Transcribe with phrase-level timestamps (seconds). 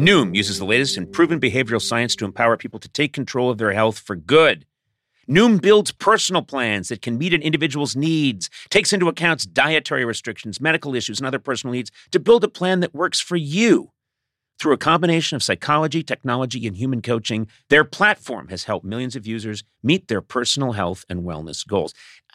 [0.00, 3.58] Noom uses the latest in proven behavioral science to empower people to take control of
[3.58, 4.64] their health for good.
[5.28, 10.58] Noom builds personal plans that can meet an individual's needs, takes into account dietary restrictions,
[10.58, 13.90] medical issues, and other personal needs to build a plan that works for you.
[14.58, 19.26] Through a combination of psychology, technology, and human coaching, their platform has helped millions of
[19.26, 21.92] users meet their personal health and wellness goals.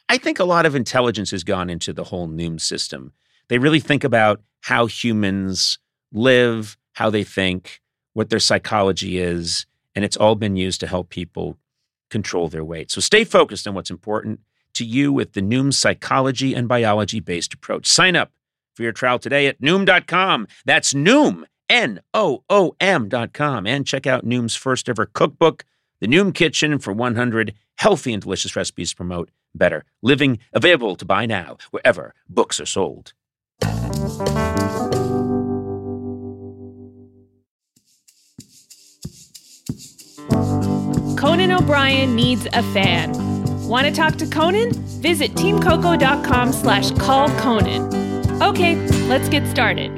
[0.07, 3.13] I think a lot of intelligence has gone into the whole Noom system.
[3.47, 5.79] They really think about how humans
[6.11, 7.81] live, how they think,
[8.13, 11.57] what their psychology is, and it's all been used to help people
[12.09, 12.91] control their weight.
[12.91, 14.39] So stay focused on what's important
[14.73, 17.87] to you with the Noom psychology and biology based approach.
[17.87, 18.31] Sign up
[18.73, 20.47] for your trial today at Noom.com.
[20.65, 23.67] That's Noom, N O O M.com.
[23.67, 25.65] And check out Noom's first ever cookbook,
[25.99, 30.39] The Noom Kitchen, for 100 healthy and delicious recipes to promote better living.
[30.53, 33.13] Available to buy now wherever books are sold.
[41.25, 43.11] Conan O'Brien needs a fan.
[43.67, 44.73] Want to talk to Conan?
[45.01, 48.43] Visit teamcoco.com slash call Conan.
[48.43, 48.75] Okay,
[49.07, 49.89] let's get started.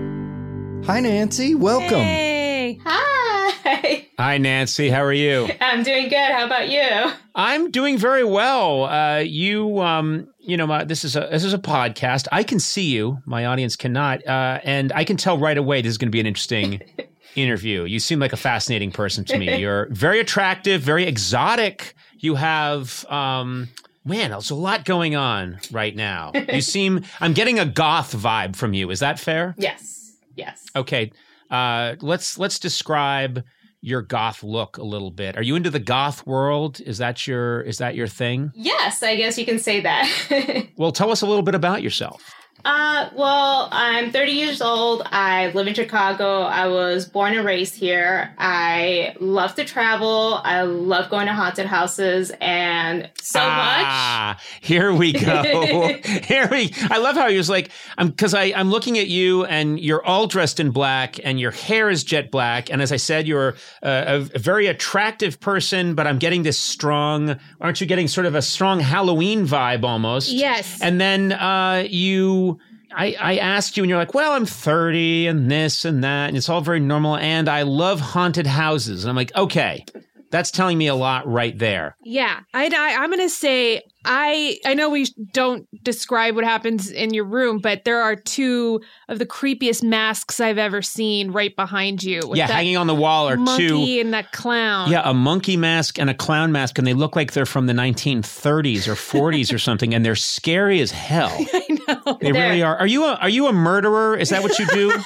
[0.86, 1.54] Hi, Nancy.
[1.54, 2.00] Welcome.
[2.00, 2.80] Hey.
[2.86, 4.08] Hi.
[4.18, 4.90] Hi, Nancy.
[4.90, 5.50] How are you?
[5.60, 6.32] I'm doing good.
[6.32, 7.12] How about you?
[7.36, 8.86] I'm doing very well.
[8.86, 12.30] Uh, you, um, you know, my, this is a this is a podcast.
[12.32, 13.18] I can see you.
[13.26, 16.22] My audience cannot, uh, and I can tell right away this is going to be
[16.22, 16.82] an interesting
[17.38, 17.84] interview.
[17.84, 19.58] You seem like a fascinating person to me.
[19.60, 21.94] You're very attractive, very exotic.
[22.20, 23.70] You have, um,
[24.04, 26.32] man, there's a lot going on right now.
[26.52, 27.04] You seem.
[27.22, 28.90] I'm getting a goth vibe from you.
[28.90, 29.56] Is that fair?
[29.58, 30.16] Yes.
[30.36, 30.66] Yes.
[30.76, 31.12] Okay.
[31.50, 33.44] Uh, let's let's describe
[33.82, 35.38] your goth look a little bit.
[35.38, 36.82] Are you into the goth world?
[36.82, 38.52] Is that your is that your thing?
[38.56, 40.68] Yes, I guess you can say that.
[40.78, 42.34] Well, tell us a little bit about yourself.
[42.66, 45.04] Uh, well, I'm 30 years old.
[45.06, 46.42] I live in Chicago.
[46.42, 48.34] I was born and raised here.
[48.38, 50.42] I love to travel.
[50.44, 55.44] I love going to haunted houses and so ah, here we go.
[56.24, 56.74] here we.
[56.90, 60.04] I love how he was like I'm because I I'm looking at you and you're
[60.04, 63.56] all dressed in black and your hair is jet black and as I said you're
[63.82, 67.40] a, a very attractive person but I'm getting this strong.
[67.62, 70.32] Aren't you getting sort of a strong Halloween vibe almost?
[70.32, 70.82] Yes.
[70.82, 72.57] And then uh, you.
[72.92, 76.38] I, I asked you, and you're like, well, I'm 30 and this and that, and
[76.38, 77.18] it's all very normal.
[77.18, 79.04] And I love haunted houses.
[79.04, 79.86] And I'm like, okay,
[80.30, 81.96] that's telling me a lot right there.
[82.04, 87.14] Yeah, I, I I'm gonna say I I know we don't describe what happens in
[87.14, 92.04] your room, but there are two of the creepiest masks I've ever seen right behind
[92.04, 92.22] you.
[92.28, 94.02] with yeah, hanging on the wall are monkey two.
[94.02, 94.92] and that clown.
[94.92, 97.74] Yeah, a monkey mask and a clown mask, and they look like they're from the
[97.74, 101.32] 1930s or 40s or something, and they're scary as hell.
[101.54, 102.18] I know.
[102.22, 102.78] They really are.
[102.78, 104.16] Are you a Are you a murderer?
[104.16, 104.92] Is that what you do?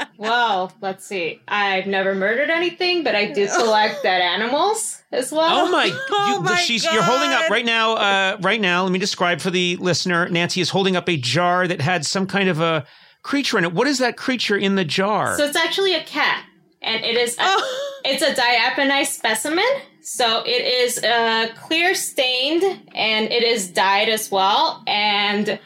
[0.00, 0.08] much.
[0.18, 1.40] Well, let's see.
[1.48, 5.66] I've never murdered anything, but I do collect dead animals as well.
[5.66, 5.90] Oh my!
[6.10, 7.94] Oh you, my she's, You're holding up right now.
[7.94, 10.28] Uh, right now, let me describe for the listener.
[10.28, 12.86] Nancy is holding up a jar that had some kind of a
[13.22, 13.72] creature in it.
[13.72, 15.36] What is that creature in the jar?
[15.36, 16.44] So it's actually a cat,
[16.82, 18.00] and it is a, Oh.
[18.04, 19.64] it's a diaphonized specimen.
[20.02, 22.62] So it is uh, clear stained,
[22.94, 24.82] and it is dyed as well.
[24.86, 25.58] And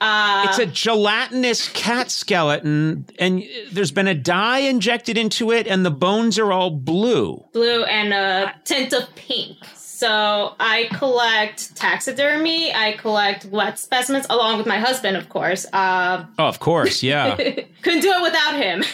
[0.00, 5.86] uh, it's a gelatinous cat skeleton, and there's been a dye injected into it, and
[5.86, 7.44] the bones are all blue.
[7.52, 9.56] blue and a tint of pink.
[9.96, 12.70] So I collect taxidermy.
[12.74, 15.64] I collect wet specimens along with my husband, of course.
[15.72, 17.34] Uh, Oh, of course, yeah.
[17.82, 18.84] couldn't do it without him.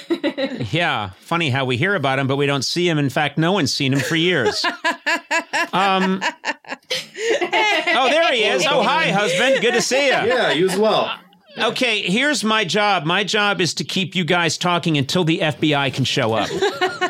[0.72, 2.98] Yeah, funny how we hear about him, but we don't see him.
[2.98, 4.64] In fact, no one's seen him for years.
[5.74, 8.66] Um, oh, there he is.
[8.68, 9.62] Oh, hi, husband.
[9.62, 10.12] Good to see you.
[10.12, 11.18] Yeah, you as well.
[11.58, 13.04] Okay, here's my job.
[13.04, 16.48] My job is to keep you guys talking until the FBI can show up.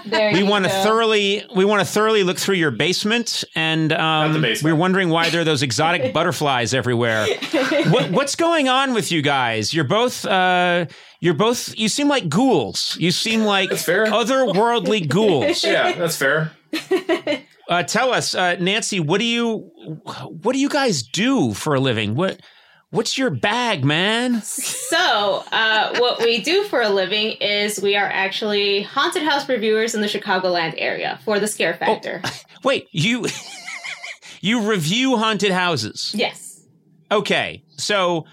[0.04, 4.42] There we want to thoroughly we want to thoroughly look through your basement and um,
[4.42, 4.62] basement.
[4.74, 7.24] we're wondering why there are those exotic butterflies everywhere
[7.88, 10.86] what, what's going on with you guys you're both uh,
[11.20, 14.06] you're both you seem like ghouls you seem like That's fair.
[14.06, 16.50] otherworldly ghouls Yeah, that's fair.
[17.68, 19.58] uh, tell us uh, nancy what do you
[20.42, 22.40] what do you guys do for a living what
[22.92, 28.06] what's your bag man So, uh, what we do for a living is we are
[28.06, 32.22] actually haunted house reviewers in the Chicagoland area for the Scare Factor.
[32.64, 33.26] wait you
[34.40, 36.60] you review haunted houses Yes.
[37.10, 38.24] Okay, so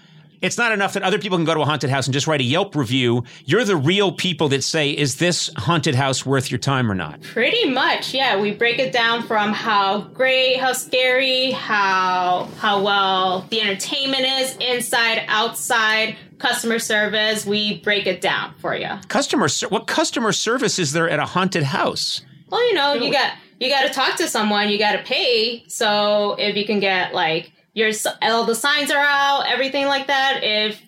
[0.42, 2.40] it's not enough that other people can go to a haunted house and just write
[2.40, 3.24] a Yelp review.
[3.44, 7.20] You're the real people that say, is this haunted house worth your time or not?
[7.22, 8.40] Pretty much, yeah.
[8.40, 14.56] We break it down from how great, how scary, how how well the entertainment is,
[14.56, 17.44] inside, outside, customer service.
[17.44, 18.88] We break it down for you.
[19.08, 22.22] Customer, what customer service is there at a haunted house?
[22.48, 24.70] Well, you know, you got you got to talk to someone.
[24.70, 25.64] You got to pay.
[25.68, 27.90] So if you can get like your
[28.22, 30.40] all the signs are out, everything like that.
[30.42, 30.80] If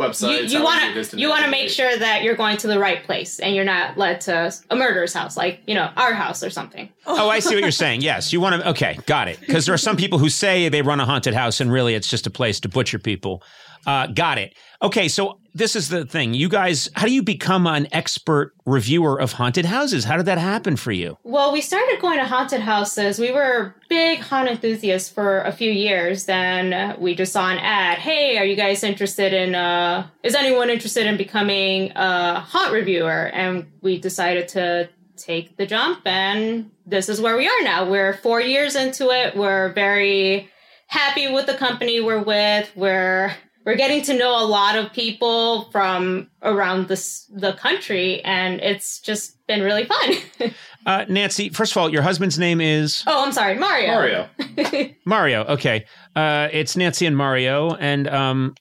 [0.00, 0.50] you, Websites.
[0.50, 2.66] you want easy it is to you want to make sure that you're going to
[2.66, 6.14] the right place and you're not led to a murderer's house, like you know our
[6.14, 6.88] house or something.
[7.06, 8.02] Oh, I see what you're saying.
[8.02, 8.70] Yes, you want to.
[8.70, 9.40] Okay, got it.
[9.40, 12.08] Because there are some people who say they run a haunted house and really it's
[12.08, 13.42] just a place to butcher people.
[13.86, 14.54] Uh, got it.
[14.82, 16.34] Okay, so this is the thing.
[16.34, 20.04] You guys, how do you become an expert reviewer of haunted houses?
[20.04, 21.18] How did that happen for you?
[21.24, 23.18] Well, we started going to haunted houses.
[23.18, 26.26] We were big haunt enthusiasts for a few years.
[26.26, 27.98] Then we just saw an ad.
[27.98, 29.54] Hey, are you guys interested in?
[29.54, 33.30] uh Is anyone interested in becoming a haunt reviewer?
[33.32, 37.88] And we decided to take the jump, and this is where we are now.
[37.88, 39.36] We're four years into it.
[39.36, 40.48] We're very
[40.86, 42.72] happy with the company we're with.
[42.74, 43.34] We're
[43.64, 49.00] we're getting to know a lot of people from around this the country, and it's
[49.00, 50.14] just been really fun.
[50.86, 54.28] Uh, Nancy, first of all, your husband's name is Oh, I'm sorry, Mario.
[54.56, 54.90] Mario.
[55.04, 55.44] Mario.
[55.44, 55.84] Okay,
[56.16, 58.54] uh, it's Nancy and Mario, and um,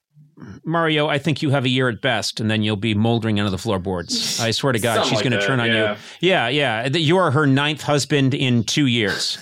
[0.66, 1.08] Mario.
[1.08, 3.58] I think you have a year at best, and then you'll be moldering under the
[3.58, 4.38] floorboards.
[4.42, 5.94] I swear to God, Something she's like going to turn on yeah.
[6.20, 6.28] you.
[6.30, 6.88] Yeah, yeah.
[6.88, 9.38] You are her ninth husband in two years.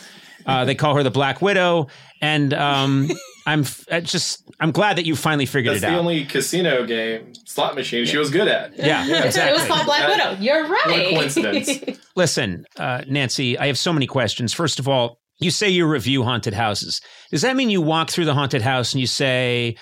[0.45, 1.87] Uh, they call her the Black Widow,
[2.21, 3.09] and um,
[3.47, 5.93] I'm f- uh, just I'm glad that you finally figured That's it out.
[5.93, 8.77] the only casino game slot machine she was good at.
[8.77, 9.13] yeah, exactly.
[9.13, 9.67] It was exactly.
[9.69, 10.41] called Black Widow.
[10.41, 11.09] You're right.
[11.15, 11.99] coincidence.
[12.17, 14.53] Listen, uh, Nancy, I have so many questions.
[14.53, 16.99] First of all, you say you review haunted houses.
[17.31, 19.77] Does that mean you walk through the haunted house and you say,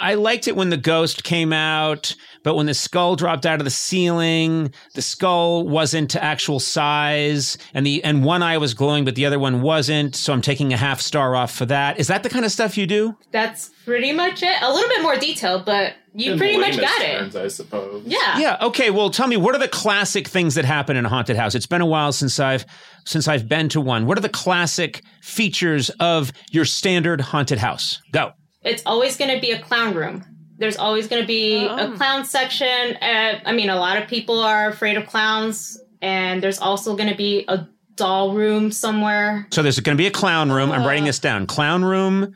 [0.00, 3.64] I liked it when the ghost came out, but when the skull dropped out of
[3.64, 9.04] the ceiling, the skull wasn't to actual size, and the and one eye was glowing,
[9.04, 10.14] but the other one wasn't.
[10.16, 11.98] So I'm taking a half star off for that.
[11.98, 13.16] Is that the kind of stuff you do?
[13.30, 14.54] That's pretty much it.
[14.62, 17.18] A little bit more detailed, but you In pretty much layman's got it.
[17.18, 18.02] terms, I suppose.
[18.06, 18.38] Yeah.
[18.38, 18.56] Yeah.
[18.62, 18.90] Okay.
[18.90, 21.54] Well, tell me, what are the classic things that happen in a haunted house?
[21.54, 22.66] It's been a while since I've
[23.04, 24.06] since I've been to one.
[24.06, 28.00] What are the classic features of your standard haunted house?
[28.12, 28.32] Go.
[28.64, 30.24] It's always going to be a clown room.
[30.58, 31.92] There's always going to be Oh.
[31.92, 32.96] a clown section.
[33.00, 37.08] Uh, I mean, a lot of people are afraid of clowns, and there's also going
[37.10, 37.66] to be a
[37.96, 39.46] doll room somewhere.
[39.50, 40.70] So there's going to be a clown room.
[40.70, 41.46] I'm writing this down.
[41.46, 42.34] Clown room,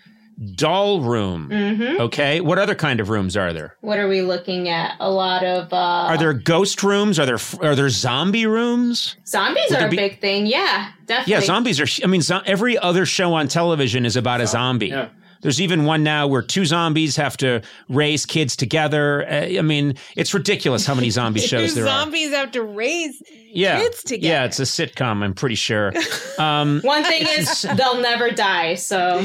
[0.56, 1.48] doll room.
[1.50, 2.40] hmm Okay.
[2.40, 3.76] What other kind of rooms are there?
[3.80, 4.96] What are we looking at?
[5.00, 7.18] A lot of uh, Are there ghost rooms?
[7.20, 9.16] Are there are there zombie rooms?
[9.26, 10.46] zombies Would are a be- big thing.
[10.46, 11.32] Yeah, definitely.
[11.32, 11.86] Yeah, zombies are.
[12.04, 14.88] I mean, zo- every other show on television is about a zombie.
[14.88, 15.08] Yeah.
[15.46, 19.24] There's even one now where two zombies have to raise kids together.
[19.30, 21.86] Uh, I mean, it's ridiculous how many zombie shows there are.
[21.86, 23.22] zombies have to raise
[23.52, 24.26] Yeah, kids together.
[24.26, 25.22] yeah, it's a sitcom.
[25.22, 25.92] I'm pretty sure.
[26.40, 28.74] Um, One thing is they'll never die.
[28.74, 29.24] So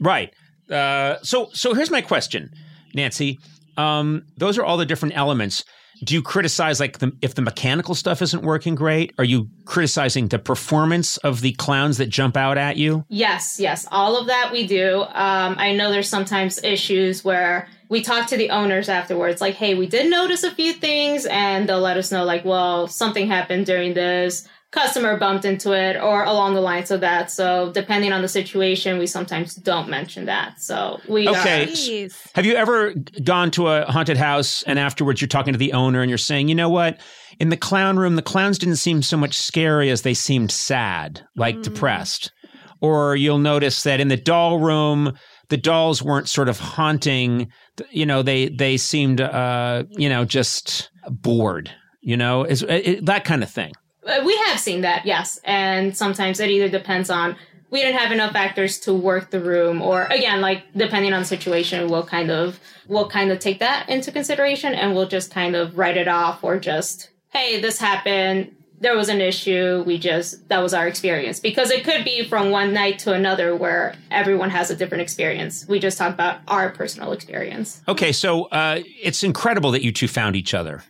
[0.00, 0.32] right.
[0.70, 2.50] Uh, so, so here's my question,
[2.94, 3.40] Nancy.
[3.76, 5.64] Um, those are all the different elements.
[6.04, 9.12] Do you criticize like the, if the mechanical stuff isn't working great?
[9.18, 13.04] Are you criticizing the performance of the clowns that jump out at you?
[13.08, 15.02] Yes, yes, all of that we do.
[15.02, 19.74] Um, I know there's sometimes issues where we talk to the owners afterwards, like, hey,
[19.74, 23.66] we did notice a few things, and they'll let us know, like, well, something happened
[23.66, 27.30] during this, customer bumped into it, or along the lines of that.
[27.30, 30.60] So, depending on the situation, we sometimes don't mention that.
[30.60, 31.64] So, we Okay.
[31.64, 32.08] are.
[32.34, 32.94] Have you ever
[33.24, 36.48] gone to a haunted house and afterwards you're talking to the owner and you're saying,
[36.48, 37.00] you know what?
[37.40, 41.22] In the clown room, the clowns didn't seem so much scary as they seemed sad,
[41.36, 42.32] like depressed.
[42.80, 45.14] Or you'll notice that in the doll room,
[45.48, 47.48] the dolls weren't sort of haunting.
[47.90, 51.70] You know, they they seemed, uh, you know, just bored.
[52.00, 53.72] You know, is it, that kind of thing.
[54.08, 55.38] Uh, We have seen that, yes.
[55.44, 57.36] And sometimes it either depends on
[57.70, 61.26] we didn't have enough actors to work the room or again like depending on the
[61.26, 65.54] situation we'll kind of we'll kind of take that into consideration and we'll just kind
[65.54, 70.48] of write it off or just hey this happened there was an issue we just
[70.48, 71.40] that was our experience.
[71.40, 75.66] Because it could be from one night to another where everyone has a different experience.
[75.68, 77.82] We just talk about our personal experience.
[77.88, 80.82] Okay, so uh, it's incredible that you two found each other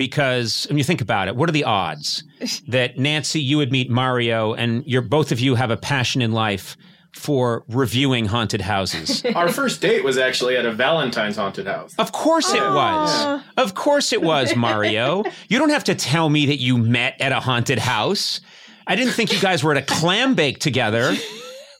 [0.00, 2.24] because when you think about it, what are the odds
[2.68, 6.32] that Nancy, you would meet Mario, and you're both of you have a passion in
[6.32, 6.74] life
[7.12, 9.22] for reviewing haunted houses?
[9.34, 11.94] Our first date was actually at a Valentine's haunted house.
[11.98, 13.42] Of course it was.
[13.58, 15.24] Of course it was, Mario.
[15.48, 18.40] You don't have to tell me that you met at a haunted house.
[18.86, 21.14] I didn't think you guys were at a clam bake together,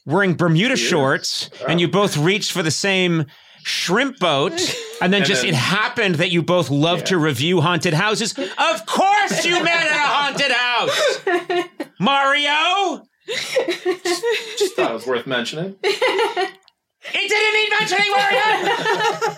[0.05, 3.25] wearing Bermuda shorts, and you both reached for the same
[3.63, 4.53] shrimp boat,
[5.01, 8.33] and then And just then- it happened that you both love to review haunted houses.
[8.37, 11.89] Of course you met at a haunted house.
[11.99, 13.03] Mario?
[14.57, 15.75] Just thought it was worth mentioning.
[15.83, 19.35] It didn't need mentioning, Mario.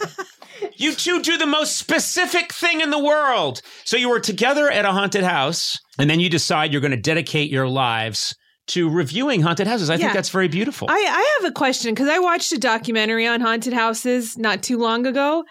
[0.75, 3.61] you two do the most specific thing in the world.
[3.85, 6.97] So you were together at a haunted house, and then you decide you're going to
[6.97, 8.35] dedicate your lives
[8.67, 9.89] to reviewing haunted houses.
[9.89, 10.87] I think that's very beautiful.
[10.89, 14.77] I, I have a question because I watched a documentary on haunted houses not too
[14.77, 15.43] long ago,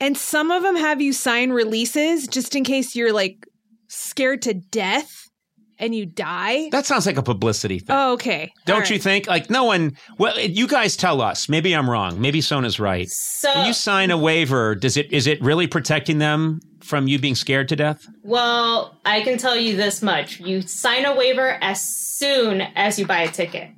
[0.00, 3.46] and some of them have you sign releases just in case you're like
[3.88, 5.25] scared to death
[5.78, 6.68] and you die.
[6.70, 7.96] that sounds like a publicity thing.
[7.96, 8.52] Oh, okay.
[8.64, 9.26] Don't All you think?
[9.26, 9.96] Like no one.
[10.18, 11.48] Well, you guys tell us.
[11.48, 12.20] Maybe I'm wrong.
[12.20, 13.08] Maybe Sona's right.
[13.08, 17.18] so When you sign a waiver, does it is it really protecting them from you
[17.18, 18.06] being scared to death?
[18.22, 20.40] Well, I can tell you this much.
[20.40, 23.70] You sign a waiver as soon as you buy a ticket.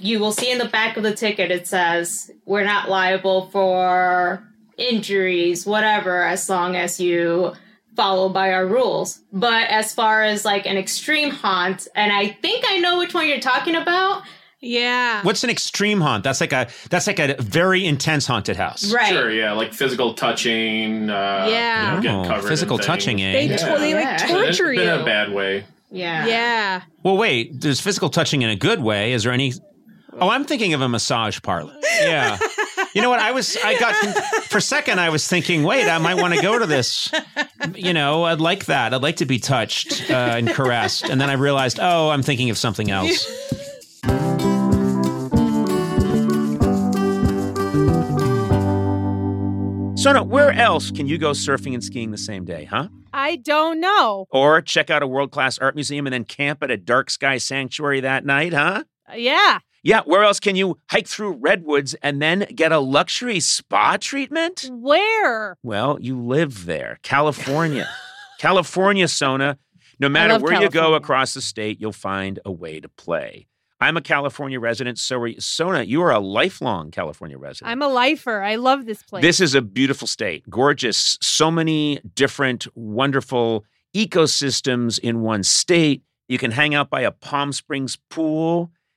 [0.00, 4.42] You will see in the back of the ticket it says, we're not liable for
[4.78, 7.52] injuries, whatever, as long as you
[7.96, 9.20] follow by our rules.
[9.32, 13.28] But as far as like an extreme haunt, and I think I know which one
[13.28, 14.22] you're talking about.
[14.64, 15.22] Yeah.
[15.24, 16.22] What's an extreme haunt?
[16.22, 18.92] That's like a that's like a very intense haunted house.
[18.92, 19.08] Right.
[19.08, 21.10] Sure, yeah, like physical touching.
[21.10, 21.96] Uh, Yeah.
[21.96, 23.32] you know, Oh, physical touching, eh?
[23.32, 23.56] They, Yeah.
[23.56, 24.26] to- they like Yeah.
[24.28, 24.84] torture in, you.
[24.84, 25.64] in a bad way.
[25.90, 26.26] Yeah.
[26.26, 26.80] Yeah.
[27.02, 27.60] Well, wait.
[27.60, 29.12] There's physical touching in a good way.
[29.12, 29.52] Is there any?
[30.20, 31.74] Oh, I'm thinking of a massage parlor.
[32.00, 32.38] Yeah.
[32.94, 33.20] You know what?
[33.20, 33.56] I was.
[33.56, 33.94] I got
[34.44, 35.00] for a second.
[35.00, 37.10] I was thinking, wait, I might want to go to this.
[37.74, 38.92] You know, I'd like that.
[38.92, 41.08] I'd like to be touched uh, and caressed.
[41.08, 43.26] And then I realized, oh, I'm thinking of something else.
[50.02, 52.88] Sona, where else can you go surfing and skiing the same day, huh?
[53.12, 54.26] I don't know.
[54.30, 57.38] Or check out a world class art museum and then camp at a dark sky
[57.38, 58.82] sanctuary that night, huh?
[59.14, 59.60] Yeah.
[59.84, 64.70] Yeah, where else can you hike through redwoods and then get a luxury spa treatment?
[64.70, 65.56] Where?
[65.64, 67.88] Well, you live there, California.
[68.38, 69.58] California, Sona.
[69.98, 73.46] No matter where you go across the state, you'll find a way to play.
[73.80, 75.40] I'm a California resident, so are you.
[75.40, 77.72] Sona, you are a lifelong California resident.
[77.72, 78.40] I'm a lifer.
[78.40, 79.22] I love this place.
[79.22, 81.18] This is a beautiful state, gorgeous.
[81.20, 86.02] So many different, wonderful ecosystems in one state.
[86.28, 88.70] You can hang out by a Palm Springs pool.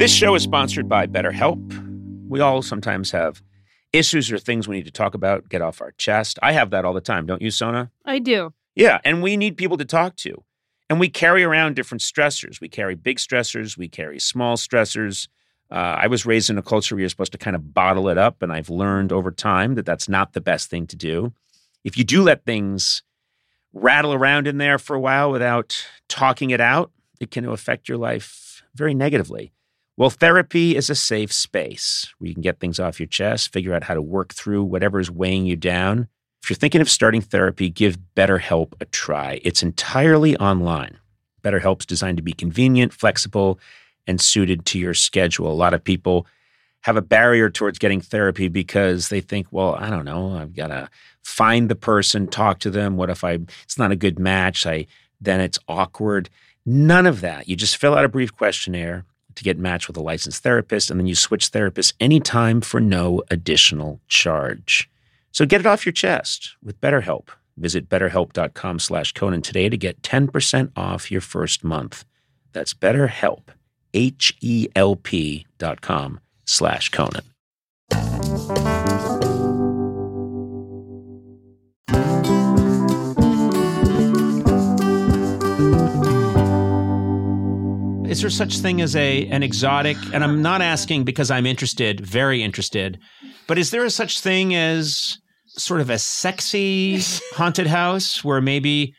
[0.00, 1.60] This show is sponsored by BetterHelp.
[2.26, 3.42] We all sometimes have
[3.92, 6.38] issues or things we need to talk about, get off our chest.
[6.42, 7.90] I have that all the time, don't you, Sona?
[8.06, 8.54] I do.
[8.74, 10.42] Yeah, and we need people to talk to.
[10.88, 12.62] And we carry around different stressors.
[12.62, 15.28] We carry big stressors, we carry small stressors.
[15.70, 18.16] Uh, I was raised in a culture where you're supposed to kind of bottle it
[18.16, 21.34] up, and I've learned over time that that's not the best thing to do.
[21.84, 23.02] If you do let things
[23.74, 27.98] rattle around in there for a while without talking it out, it can affect your
[27.98, 29.52] life very negatively.
[30.00, 33.74] Well, therapy is a safe space where you can get things off your chest, figure
[33.74, 36.08] out how to work through whatever is weighing you down.
[36.42, 39.42] If you're thinking of starting therapy, give BetterHelp a try.
[39.44, 40.96] It's entirely online.
[41.42, 43.60] BetterHelp's designed to be convenient, flexible,
[44.06, 45.52] and suited to your schedule.
[45.52, 46.26] A lot of people
[46.80, 50.68] have a barrier towards getting therapy because they think, well, I don't know, I've got
[50.68, 50.88] to
[51.24, 52.96] find the person, talk to them.
[52.96, 54.66] What if I it's not a good match?
[54.66, 54.86] I
[55.20, 56.30] then it's awkward.
[56.64, 57.50] None of that.
[57.50, 60.98] You just fill out a brief questionnaire to get matched with a licensed therapist, and
[60.98, 64.90] then you switch therapists anytime for no additional charge.
[65.32, 67.28] So get it off your chest with BetterHelp.
[67.56, 72.04] Visit betterhelp.com slash Conan today to get 10% off your first month.
[72.52, 73.42] That's BetterHelp,
[73.94, 77.24] H-E-L-P dot com slash Conan.
[88.10, 89.96] Is there such thing as a an exotic?
[90.12, 92.98] And I'm not asking because I'm interested, very interested,
[93.46, 96.98] but is there a such thing as sort of a sexy
[97.34, 98.94] haunted house where maybe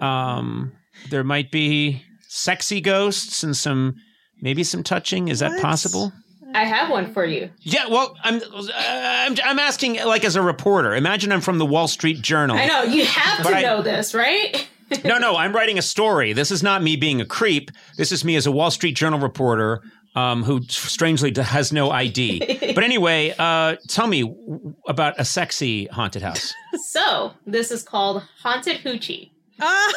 [0.00, 0.72] um,
[1.10, 3.94] there might be sexy ghosts and some
[4.40, 5.28] maybe some touching?
[5.28, 5.62] Is that What?
[5.62, 6.12] possible?
[6.54, 7.50] I have one for you.
[7.62, 8.40] Yeah, well, I'm,
[8.76, 10.94] I'm I'm asking like as a reporter.
[10.94, 12.56] Imagine I'm from the Wall Street Journal.
[12.58, 14.68] I know you have But to I- know this, right?
[15.04, 16.32] No, no, I'm writing a story.
[16.32, 17.70] This is not me being a creep.
[17.96, 19.82] This is me as a Wall Street Journal reporter
[20.14, 22.58] um, who strangely has no ID.
[22.74, 24.34] But anyway, uh, tell me
[24.88, 26.54] about a sexy haunted house.
[26.88, 29.30] so this is called Haunted Hoochie.
[29.60, 29.92] Ah.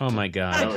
[0.00, 0.74] Oh my god!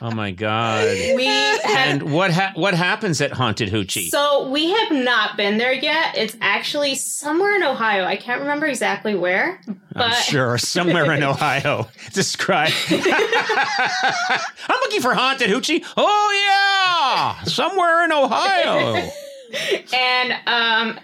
[0.00, 0.84] Oh my god!
[1.16, 4.08] We have And what ha- what happens at Haunted Hoochie?
[4.08, 6.16] So we have not been there yet.
[6.16, 8.04] It's actually somewhere in Ohio.
[8.04, 11.88] I can't remember exactly where, but I'm sure somewhere in Ohio.
[12.12, 12.72] Describe.
[12.90, 15.84] I'm looking for Haunted Hoochie.
[15.96, 19.10] Oh yeah, somewhere in Ohio.
[19.94, 20.98] and um,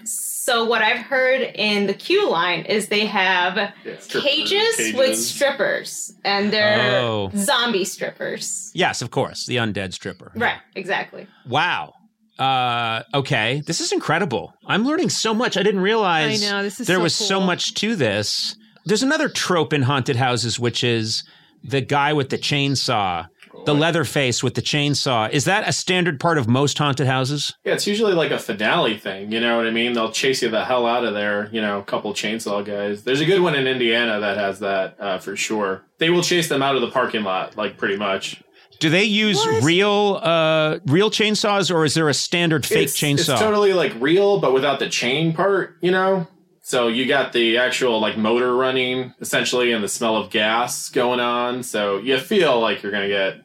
[0.44, 5.16] So what I've heard in the queue line is they have Yeah, stripper cages, with
[5.16, 7.30] strippers, and they're Oh.
[7.34, 8.70] zombie strippers.
[8.74, 10.32] Yes, of course, the undead stripper.
[10.36, 11.28] Right, exactly.
[11.48, 11.94] Wow.
[12.38, 14.52] Uh, okay, this is incredible.
[14.66, 15.56] I'm learning so much.
[15.56, 18.54] I didn't realize I know, this is there so was so much to this.
[18.84, 21.24] There's another trope in haunted houses, which is
[21.62, 23.28] the guy with the chainsaw,
[23.64, 25.30] the leather face with the chainsaw.
[25.30, 27.54] Is that a standard part of most haunted houses?
[27.64, 29.32] Yeah, it's usually like a finale thing.
[29.32, 29.92] You know what I mean?
[29.92, 31.48] They'll chase you the hell out of there.
[31.52, 33.04] You know, a couple chainsaw guys.
[33.04, 35.84] There's a good one in Indiana that has that uh, for sure.
[35.98, 38.42] They will chase them out of the parking lot, like pretty much.
[38.80, 43.32] Do they use real uh, real chainsaws, or is there a standard fake it's, chainsaw?
[43.32, 45.76] It's totally like real, but without the chain part.
[45.80, 46.28] You know.
[46.66, 51.20] So you got the actual like motor running essentially, and the smell of gas going
[51.20, 51.62] on.
[51.62, 53.43] So you feel like you're gonna get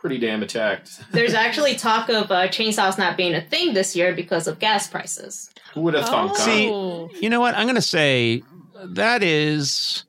[0.00, 1.00] pretty damn attacked.
[1.12, 4.88] There's actually talk of uh, chainsaws not being a thing this year because of gas
[4.88, 5.50] prices.
[5.74, 6.32] Who would have thunk?
[6.34, 6.44] huh?
[6.44, 6.64] See.
[7.20, 7.54] You know what?
[7.54, 8.42] I'm going to say
[8.82, 10.04] that is.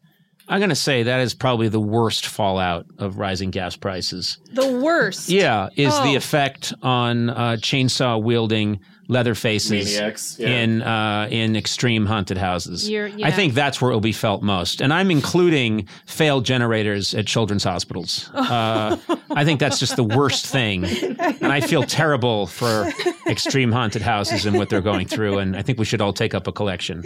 [0.47, 4.37] I'm going to say that is probably the worst fallout of rising gas prices.
[4.53, 5.29] The worst.
[5.29, 6.15] Yeah, is the Oh.
[6.17, 8.79] effect on uh, chainsaw wielding
[9.11, 10.37] leather faces Maniacs.
[10.39, 10.47] Yeah.
[10.47, 12.89] in uh, in extreme haunted houses.
[12.89, 13.09] Yeah.
[13.23, 17.27] I think that's where it will be felt most, and I'm including failed generators at
[17.27, 18.29] children's hospitals.
[18.51, 18.97] Uh,
[19.31, 22.91] I think that's just the worst thing, and I feel terrible for
[23.27, 25.37] extreme haunted houses and what they're going through.
[25.37, 27.03] And I think we should all take up a collection.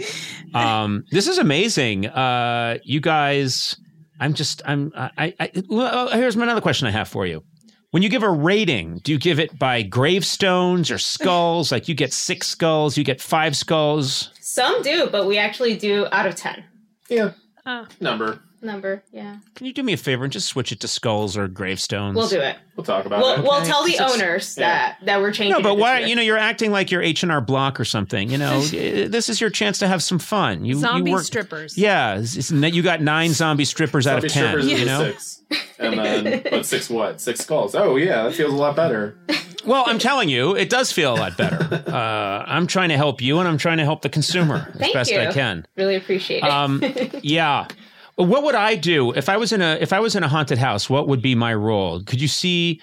[0.54, 3.76] Um, this is amazing, uh, you guys.
[4.18, 7.44] I'm just I'm I, I well, here's another question I have for you.
[7.90, 11.72] When you give a rating, do you give it by gravestones or skulls?
[11.72, 14.30] like you get six skulls, you get five skulls.
[14.40, 16.64] Some do, but we actually do out of 10
[17.08, 17.32] yeah.
[17.64, 17.86] Oh.
[18.00, 18.40] Number.
[18.62, 19.02] Number.
[19.12, 19.36] Yeah.
[19.54, 22.16] Can you do me a favor and just switch it to skulls or gravestones?
[22.16, 22.56] We'll do it.
[22.76, 23.42] We'll talk about We'll, it.
[23.42, 24.66] we'll tell the Because it's- owners yeah.
[24.68, 25.98] that, that we're changing No, but it why?
[26.00, 26.08] year.
[26.08, 28.30] You know, you're acting like you're H and R Block or something.
[28.30, 30.64] You know, Eh, this is your chance to have some fun.
[30.64, 31.76] You, Zombie you work, strippers.
[31.78, 34.48] Yeah, it's, it's, you got nine zombie strippers out Zombie of ten.
[34.50, 34.98] strippers You know.
[35.12, 35.42] six.
[35.78, 37.20] And then, but six what?
[37.20, 37.74] Six skulls.
[37.74, 39.16] Oh, yeah, that feels a lot better.
[39.64, 41.82] Well, I'm telling you, it does feel a lot better.
[41.96, 45.10] Uh, I'm trying to help you, and I'm trying to help the consumer as best
[45.10, 45.18] you.
[45.18, 45.66] I can.
[45.76, 46.50] Really appreciate it.
[46.50, 46.82] Um,
[47.22, 47.68] yeah.
[48.16, 50.58] What would I do if I was in a if I was in a haunted
[50.58, 50.88] house?
[50.88, 52.02] What would be my role?
[52.02, 52.80] Could you see?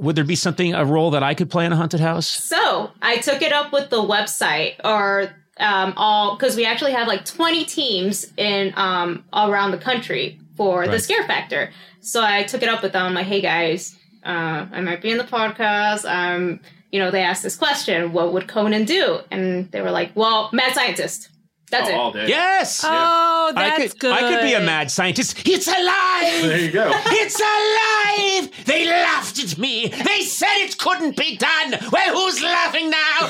[0.00, 2.26] Would there be something a role that I could play in a haunted house?
[2.28, 7.06] So I took it up with the website or um, all because we actually have
[7.06, 11.70] like 20 teams in um, all around the country for the scare factor.
[12.00, 13.06] So I took it up with them.
[13.06, 16.04] I'm like, hey guys, uh, I might be in the podcast.
[16.10, 16.60] Um,
[16.92, 19.20] you know, they asked this question: What would Conan do?
[19.30, 21.28] And they were like, well, mad scientist.
[21.74, 21.96] That's Oh, it.
[21.96, 22.26] all day.
[22.28, 22.84] Yes.
[22.86, 23.98] Oh, that's I could.
[23.98, 24.12] good.
[24.12, 25.36] I could be a mad scientist.
[25.46, 26.42] It's alive.
[26.48, 26.90] There you go.
[27.06, 28.64] It's alive!
[28.66, 29.88] They laughed at me.
[29.88, 31.74] They said it couldn't be done.
[31.90, 33.28] Well, who's laughing now?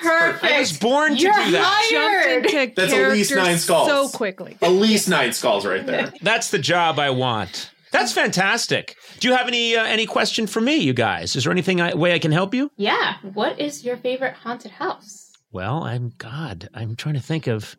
[0.00, 0.44] Perfect.
[0.54, 1.62] I was born to You're do that.
[1.64, 2.44] hired.
[2.44, 3.88] Jumped into That's at least nine skulls.
[3.88, 4.56] so quickly.
[4.62, 6.12] At least nine skulls right there.
[6.22, 7.70] That's the job I want.
[7.90, 8.96] That's fantastic.
[9.18, 11.34] Do you have any uh, any question for me, you guys?
[11.36, 12.70] Is there anything I, way I can help you?
[12.76, 13.14] Yeah.
[13.34, 15.27] What is your favorite haunted house?
[15.50, 16.68] Well, I'm God.
[16.74, 17.76] I'm trying to think of.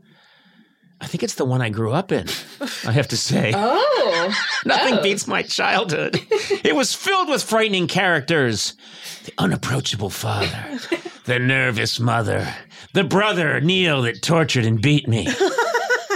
[1.02, 2.28] I think it's the one I grew up in.
[2.86, 4.34] I have to say, Oh.
[4.66, 5.02] nothing oh.
[5.02, 6.20] beats my childhood.
[6.64, 8.76] it was filled with frightening characters:
[9.26, 10.78] the unapproachable father,
[11.26, 12.54] the nervous mother,
[12.94, 15.26] the brother Neil that tortured and beat me,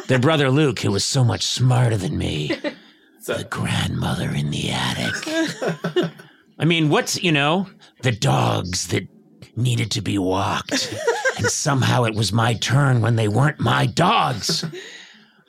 [0.07, 2.51] the brother Luke who was so much smarter than me,
[3.21, 6.11] So, the grandmother in the attic.
[6.59, 7.67] I mean, what's, you know,
[8.01, 9.07] the dogs that
[9.55, 10.93] needed to be walked.
[11.37, 14.65] and somehow it was my turn when they weren't my dogs.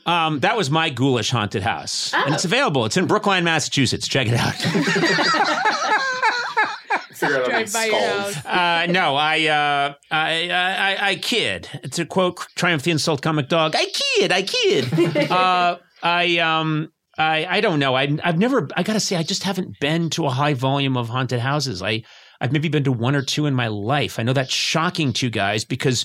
[0.06, 2.12] Um, that was my ghoulish haunted house.
[2.12, 2.84] And it's available.
[2.84, 4.06] It's in Brookline, Massachusetts.
[4.06, 4.54] Check it out.
[7.14, 8.44] figure out how Drive by your house.
[8.44, 11.68] Uh, no, I, uh, I, I, I, I kid.
[11.92, 15.30] To quote Triumph the Insult Comic Dog, I kid, I kid.
[15.30, 17.94] uh, I, um, I, I don't know.
[17.94, 18.68] I, I've never.
[18.76, 21.80] I gotta say, I just haven't been to a high volume of haunted houses.
[21.80, 22.02] I,
[22.40, 24.18] I've maybe been to one or two in my life.
[24.18, 26.04] I know that's shocking to you guys because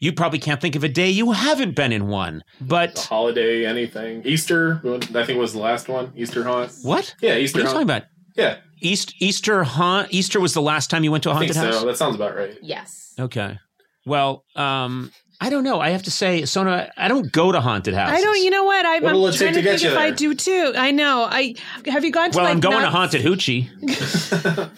[0.00, 2.42] you probably can't think of a day you haven't been in one.
[2.60, 4.22] The But holiday, anything.
[4.24, 4.80] Easter,
[5.14, 6.12] I think was the last one.
[6.16, 6.72] Easter haunt.
[6.82, 7.14] what?
[7.20, 7.58] Yeah, Easter.
[7.58, 8.02] What are you talking about?
[8.36, 10.08] Yeah, East Easter haunt.
[10.12, 11.80] Easter was the last time you went to a I think haunted house.
[11.80, 11.86] so.
[11.86, 12.56] That sounds about right.
[12.62, 13.14] Yes.
[13.18, 13.58] Okay.
[14.04, 15.80] Well, um, I don't know.
[15.80, 18.18] I have to say, Sona, I don't go to haunted houses.
[18.18, 18.42] I don't.
[18.42, 18.86] You know what?
[18.86, 20.72] I'm, What'll I'm trying to to think you if I do too.
[20.76, 21.26] I know.
[21.30, 21.54] I
[21.86, 23.68] have you gone to Well, like I'm going to haunted hoochie.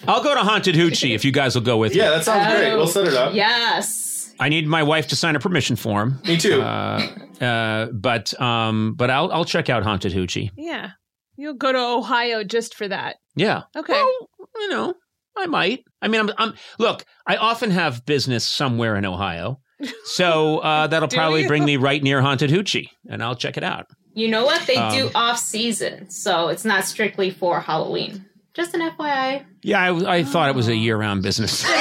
[0.09, 2.09] I'll go to haunted hoochie if you guys will go with Yeah, me.
[2.11, 2.75] Yeah, that sounds great.
[2.75, 3.35] We'll set it up.
[3.35, 4.35] Yes.
[4.41, 6.21] I need my wife to sign a permission form.
[6.25, 6.63] Me too.
[6.63, 7.09] Uh,
[7.41, 10.51] uh, but um, but I'll I'll check out haunted hoochie.
[10.57, 10.91] Yeah,
[11.37, 13.17] you'll go to Ohio just for that.
[13.35, 13.63] Yeah.
[13.77, 13.93] Okay.
[13.93, 14.95] Well, you know,
[15.37, 15.85] I might.
[16.01, 17.05] I mean, I'm, I'm look.
[17.27, 19.61] I often have business somewhere in Ohio,
[20.05, 21.49] So uh, that'll probably you?
[21.49, 23.87] bring me right near Haunted Hoochie, and I'll check it out.
[24.15, 24.67] You know what?
[24.67, 28.25] They do Um, off season, so it's not strictly for Halloween.
[28.55, 29.45] Just an FYI.
[29.63, 31.65] Yeah, I, I thought it was a year-round business.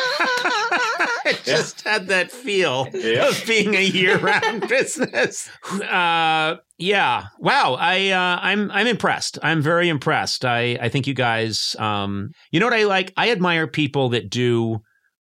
[0.00, 3.28] I just had that feel Yeah.
[3.28, 5.50] of being a year-round business.
[5.70, 7.24] Uh, yeah.
[7.38, 7.76] Wow.
[7.78, 9.38] I uh, I'm I'm impressed.
[9.42, 10.44] I'm very impressed.
[10.44, 11.74] I I think you guys.
[11.78, 13.12] Um, you know what I like?
[13.16, 14.78] I admire people that do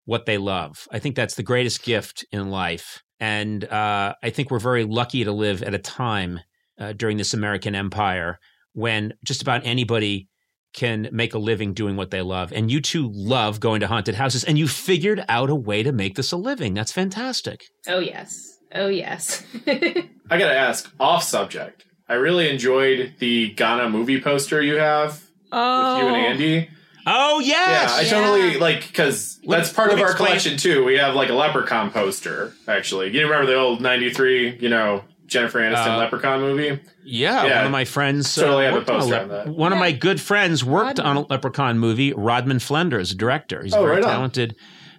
[0.07, 0.87] what they love.
[0.91, 5.23] I think that's the greatest gift in life, and uh, I think we're very lucky
[5.23, 6.39] to live at a time
[6.79, 8.39] uh, during this American empire
[8.73, 10.27] when just about anybody
[10.73, 12.53] can make a living doing what they love.
[12.53, 15.91] And you two love going to haunted houses, and you figured out a way to
[15.91, 16.73] make this a living.
[16.73, 17.65] That's fantastic.
[17.87, 18.57] Oh yes.
[18.73, 19.43] Oh yes.
[19.67, 21.85] I gotta ask, off subject.
[22.07, 26.69] I really enjoyed the Ghana movie poster you have Oh, with you and Andy.
[27.09, 30.27] Oh yes, Yeah, I yes, totally like because that's part of our explain.
[30.27, 30.83] collection too.
[30.83, 32.53] We have like a Leprechaun poster.
[32.67, 36.79] Actually, you remember the old '93, you know, Jennifer Aniston Uh, Leprechaun movie?
[37.05, 37.55] yeah, Yeah.
[37.57, 39.47] One of my friends Totally have a worked on poster lep- on that.
[39.47, 41.05] One of my good friends worked Rodman.
[41.05, 42.11] on a Leprechaun movie.
[42.13, 43.63] Rodman Flenders, director.
[43.63, 44.09] He's a Oh, very right on.
[44.09, 44.55] talented,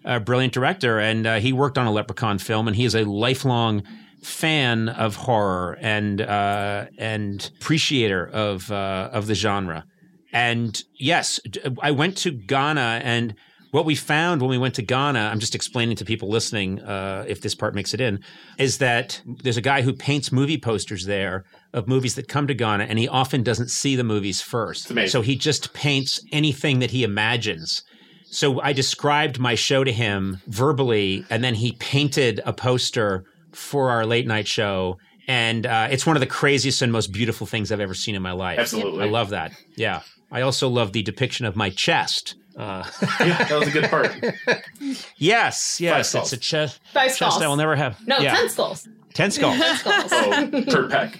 [0.06, 3.04] uh, brilliant director, and uh, he worked on a Leprechaun film, and he is a
[3.04, 3.82] lifelong
[4.22, 9.84] fan of horror and uh, and appreciator of uh, of the genre.
[10.32, 11.40] And yes,
[11.80, 13.34] I went to Ghana, and
[13.70, 17.24] what we found when we went to Ghana, I'm just explaining to people listening, uh,
[17.28, 18.22] if this part makes it in,
[18.58, 22.54] is that there's a guy who paints movie posters there of movies that come to
[22.54, 24.90] Ghana, and he often doesn't see the movies first.
[25.08, 27.82] So he just paints anything that he imagines.
[28.30, 33.90] So I described my show to him verbally, and then he painted a poster for
[33.90, 34.98] our late night show.
[35.26, 38.22] And uh, it's one of the craziest and most beautiful things I've ever seen in
[38.22, 38.58] my life.
[38.58, 39.04] Absolutely.
[39.04, 39.52] I love that.
[39.76, 40.00] Yeah.
[40.30, 42.34] I also love the depiction of my chest.
[42.56, 42.82] Uh,
[43.20, 44.12] Yeah, that was a good part.
[45.16, 46.32] yes, yes, skulls.
[46.32, 46.80] it's a chest.
[46.92, 47.42] Five Chest skulls.
[47.42, 48.04] I will never have.
[48.06, 48.34] no, yeah.
[48.34, 48.88] ten skulls.
[49.14, 49.56] ten skulls.
[49.58, 50.12] Ten skulls.
[50.12, 51.18] Oh, per peck,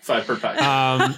[0.00, 0.60] five per peck.
[0.60, 1.14] um,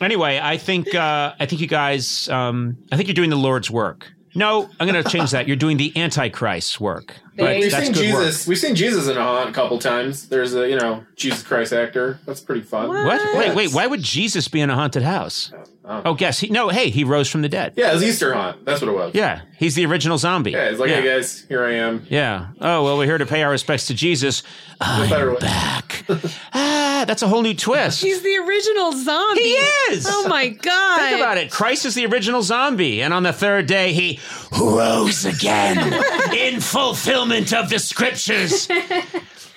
[0.00, 2.28] anyway, I think uh, I think you guys.
[2.28, 4.12] Um, I think you're doing the Lord's work.
[4.34, 5.46] No, I'm going to change that.
[5.46, 7.14] You're doing the Antichrist's work.
[7.36, 8.46] There But We've that's seen good Jesus.
[8.46, 8.48] work.
[8.48, 10.28] We've seen Jesus in a haunt a couple times.
[10.28, 12.20] There's a you know Jesus Christ actor.
[12.26, 12.88] That's pretty fun.
[12.88, 13.36] What?
[13.36, 13.72] Wait, wait.
[13.74, 15.52] Why would Jesus be in a haunted house?
[15.84, 16.02] Oh.
[16.06, 16.48] Oh, guess he.
[16.48, 17.74] No, hey, he rose from the dead.
[17.76, 18.64] Yeah, it was Easter haunt.
[18.64, 19.14] That's what it was.
[19.14, 20.52] Yeah, he's the original zombie.
[20.52, 21.00] Yeah, it's like, yeah.
[21.00, 22.06] hey guys, here I am.
[22.08, 22.48] Yeah.
[22.60, 24.44] Oh well, we're here to pay our respects to Jesus.
[24.80, 25.36] I'm way.
[25.40, 26.04] back.
[26.54, 28.00] ah, that's a whole new twist.
[28.00, 29.42] he's the original zombie.
[29.42, 29.50] he
[29.90, 30.06] is.
[30.08, 31.00] Oh my god!
[31.00, 31.50] Think about it.
[31.50, 34.20] Christ is the original zombie, and on the third day he
[34.58, 35.92] rose again
[36.32, 38.68] in fulfillment of the scriptures.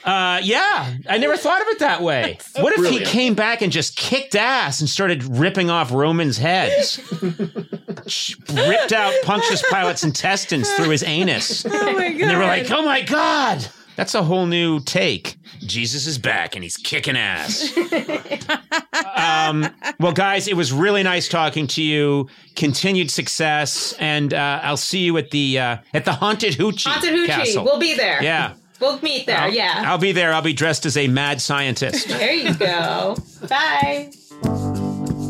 [0.07, 2.37] Uh, yeah, I never thought of it that way.
[2.59, 3.07] what if brilliant.
[3.07, 7.01] he came back and just kicked ass and started ripping off Romans' heads?
[7.21, 11.65] Ripped out Pontius Pilate's intestines through his anus.
[11.65, 12.21] Oh my god!
[12.21, 15.35] And they were like, oh my God, that's a whole new take.
[15.59, 17.75] Jesus is back and he's kicking ass.
[19.15, 19.67] um,
[19.99, 22.29] well, guys, it was really nice talking to you.
[22.55, 26.87] Continued success, and uh, I'll see you at the uh, at the haunted hoochie.
[26.87, 27.27] Haunted Hoochie.
[27.27, 27.65] Castle.
[27.65, 28.23] We'll be there.
[28.23, 29.39] yeah, We'll meet there.
[29.39, 29.83] I'll, yeah.
[29.85, 30.31] I'll be there.
[30.33, 32.07] I'll be dressed as a mad scientist.
[32.07, 33.17] there you go.
[33.49, 34.11] Bye.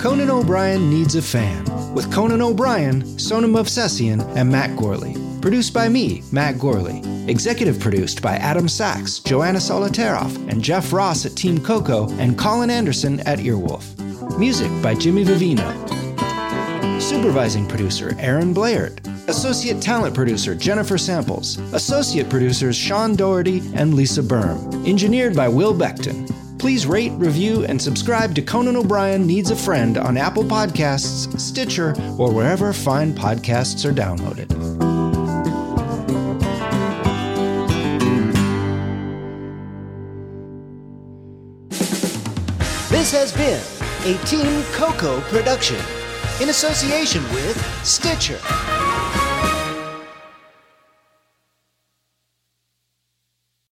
[0.01, 5.15] Conan O'Brien Needs a Fan with Conan O'Brien, Sona Movsesian, and Matt Gourley.
[5.41, 7.16] Produced by me, Matt Gourley.
[7.27, 12.69] Executive produced by Adam Sachs, Joanna Solotaroff, and Jeff Ross at Team Coco, and Colin
[12.69, 13.85] Anderson at Earwolf.
[14.39, 15.67] Music by Jimmy Vivino.
[17.01, 19.05] Supervising producer Aaron Bleyaert.
[19.27, 21.57] Associate talent producer Jennifer Samples.
[21.73, 24.87] Associate producers Sean Doherty and Lisa Berm.
[24.87, 26.31] Engineered by Will Beckton.
[26.59, 31.93] Please rate, review, and subscribe to Conan O'Brien Needs a Friend on Apple Podcasts, Stitcher,
[32.17, 34.56] or wherever fine podcasts are downloaded.
[43.07, 43.63] This has been
[44.13, 45.77] a Team Coco production
[46.41, 48.37] in association with Stitcher.